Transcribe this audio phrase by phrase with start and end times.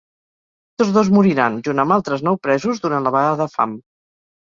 [0.81, 3.81] Tots dos moriran, junt amb altres nou presos durant la vaga de fam.